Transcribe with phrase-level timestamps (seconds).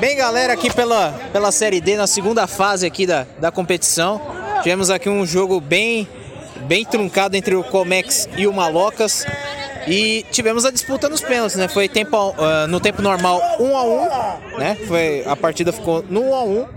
[0.00, 4.20] Bem, galera, aqui pela, pela Série D, na segunda fase aqui da, da competição,
[4.62, 6.08] tivemos aqui um jogo bem,
[6.62, 9.24] bem truncado entre o Comex e o Malocas.
[9.86, 11.66] E tivemos a disputa nos pênaltis, né?
[11.66, 14.76] Foi tempo, uh, no tempo normal 1 um a 1 um, né?
[14.86, 16.68] Foi, a partida ficou no 1 um a 1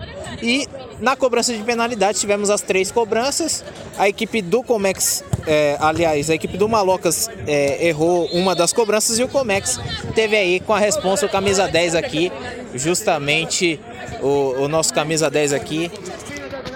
[0.42, 0.68] E
[1.00, 3.64] na cobrança de penalidade tivemos as três cobranças.
[3.98, 9.20] A equipe do Comex, é, aliás, a equipe do Malocas é, errou uma das cobranças
[9.20, 9.80] e o Comex
[10.14, 12.32] teve aí com a responsa o camisa 10 aqui,
[12.74, 13.80] justamente
[14.22, 15.92] o, o nosso camisa 10 aqui,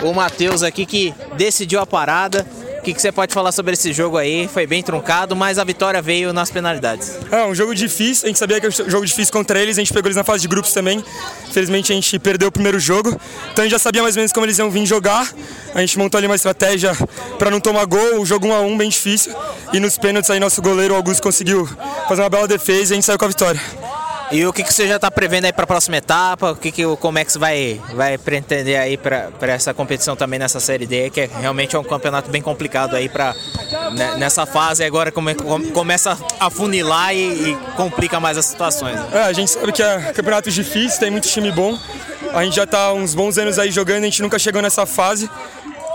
[0.02, 2.45] o Matheus aqui que decidiu a parada.
[2.79, 4.47] O que, você pode falar sobre esse jogo aí?
[4.47, 7.19] Foi bem truncado, mas a vitória veio nas penalidades.
[7.29, 8.25] É, um jogo difícil.
[8.25, 9.77] A gente sabia que era um jogo difícil contra eles.
[9.77, 11.03] A gente pegou eles na fase de grupos também.
[11.49, 13.09] Infelizmente a gente perdeu o primeiro jogo.
[13.52, 15.29] Então a gente já sabia mais ou menos como eles iam vir jogar.
[15.75, 16.95] A gente montou ali uma estratégia
[17.38, 18.21] para não tomar gol.
[18.21, 19.35] O jogo 1 a 1 bem difícil.
[19.73, 21.67] E nos pênaltis aí nosso goleiro Augusto conseguiu
[22.07, 23.61] fazer uma bela defesa e a gente saiu com a vitória.
[24.31, 26.51] E o que, que você já está prevendo aí para a próxima etapa?
[26.51, 30.86] O que, que o Comex vai, vai pretender aí para essa competição também nessa Série
[30.86, 33.33] D, que é, realmente é um campeonato bem complicado aí para
[33.94, 35.33] né, nessa fase agora come,
[35.73, 38.99] começa a funilar e, e, complica mais as situações.
[39.11, 41.75] É, a gente sabe que é campeonato difícil, tem muito time bom.
[42.31, 45.27] A gente já está uns bons anos aí jogando, a gente nunca chegou nessa fase.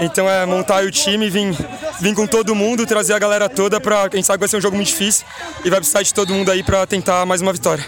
[0.01, 1.57] Então é montar o time, vir,
[2.01, 4.75] vir com todo mundo, trazer a galera toda para quem sabe vai ser um jogo
[4.75, 5.25] muito difícil
[5.65, 7.85] e vai precisar de todo mundo aí para tentar mais uma vitória.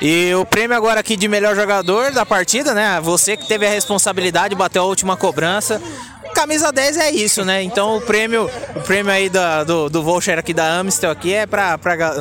[0.00, 3.00] E o prêmio agora aqui de melhor jogador da partida, né?
[3.02, 5.80] Você que teve a responsabilidade, bateu a última cobrança.
[6.34, 7.62] Camisa 10 é isso, né?
[7.62, 9.30] Então o prêmio, o prêmio aí
[9.66, 12.14] do, do voucher aqui da Amstel aqui é pra, pra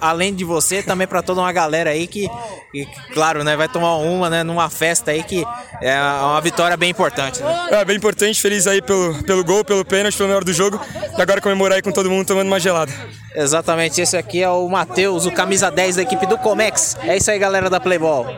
[0.00, 2.30] além de você, também para toda uma galera aí que,
[2.72, 5.44] que, claro, né, vai tomar uma, né, numa festa aí que
[5.82, 7.68] é uma vitória bem importante, né?
[7.72, 10.80] É, bem importante, feliz aí pelo, pelo gol, pelo pênalti, pelo melhor do jogo.
[11.18, 12.92] E agora comemorar aí com todo mundo tomando uma gelada.
[13.34, 16.96] Exatamente, esse aqui é o Matheus, o camisa 10 da equipe do Comex.
[17.02, 18.28] É isso aí, galera da Playball.